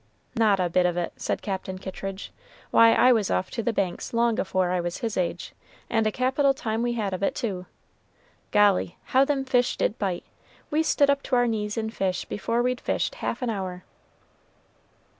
"Not 0.35 0.59
a 0.59 0.67
bit 0.67 0.87
of 0.87 0.97
it," 0.97 1.13
said 1.15 1.43
Captain 1.43 1.77
Kittridge. 1.77 2.31
"Why, 2.71 2.93
I 2.95 3.11
was 3.11 3.29
off 3.29 3.51
to 3.51 3.61
the 3.61 3.71
Banks 3.71 4.15
long 4.15 4.39
afore 4.39 4.71
I 4.71 4.79
was 4.81 4.97
his 4.97 5.15
age, 5.15 5.53
and 5.91 6.07
a 6.07 6.11
capital 6.11 6.55
time 6.55 6.81
we 6.81 6.93
had 6.93 7.13
of 7.13 7.21
it, 7.21 7.35
too. 7.35 7.67
Golly! 8.49 8.97
how 9.03 9.25
them 9.25 9.45
fish 9.45 9.77
did 9.77 9.99
bite! 9.99 10.25
We 10.71 10.81
stood 10.81 11.11
up 11.11 11.21
to 11.25 11.35
our 11.35 11.45
knees 11.45 11.77
in 11.77 11.91
fish 11.91 12.25
before 12.25 12.63
we'd 12.63 12.81
fished 12.81 13.13
half 13.13 13.43
an 13.43 13.51
hour." 13.51 13.83